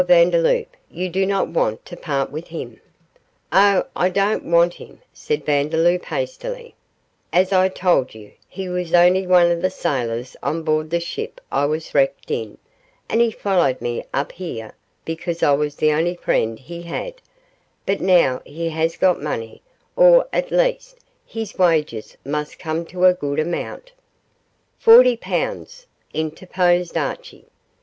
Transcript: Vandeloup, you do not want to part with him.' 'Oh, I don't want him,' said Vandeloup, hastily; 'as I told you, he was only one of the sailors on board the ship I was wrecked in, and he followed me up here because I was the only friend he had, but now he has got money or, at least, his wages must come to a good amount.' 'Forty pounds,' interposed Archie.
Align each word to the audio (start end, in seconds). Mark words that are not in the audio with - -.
Vandeloup, 0.03 0.75
you 0.89 1.09
do 1.09 1.27
not 1.27 1.49
want 1.49 1.85
to 1.85 1.95
part 1.95 2.31
with 2.31 2.47
him.' 2.47 2.81
'Oh, 3.51 3.83
I 3.95 4.09
don't 4.09 4.43
want 4.43 4.73
him,' 4.73 4.99
said 5.13 5.45
Vandeloup, 5.45 6.05
hastily; 6.05 6.73
'as 7.31 7.53
I 7.53 7.69
told 7.69 8.15
you, 8.15 8.31
he 8.49 8.67
was 8.67 8.95
only 8.95 9.27
one 9.27 9.51
of 9.51 9.61
the 9.61 9.69
sailors 9.69 10.35
on 10.41 10.63
board 10.63 10.89
the 10.89 10.99
ship 10.99 11.39
I 11.51 11.65
was 11.67 11.93
wrecked 11.93 12.31
in, 12.31 12.57
and 13.09 13.21
he 13.21 13.29
followed 13.29 13.79
me 13.79 14.03
up 14.11 14.31
here 14.31 14.73
because 15.05 15.43
I 15.43 15.51
was 15.53 15.75
the 15.75 15.91
only 15.91 16.15
friend 16.15 16.57
he 16.57 16.81
had, 16.81 17.21
but 17.85 18.01
now 18.01 18.41
he 18.43 18.69
has 18.69 18.97
got 18.97 19.21
money 19.21 19.61
or, 19.95 20.27
at 20.33 20.49
least, 20.49 20.97
his 21.27 21.59
wages 21.59 22.17
must 22.25 22.57
come 22.57 22.85
to 22.85 23.05
a 23.05 23.13
good 23.13 23.37
amount.' 23.39 23.91
'Forty 24.79 25.15
pounds,' 25.15 25.85
interposed 26.11 26.97
Archie. 26.97 27.45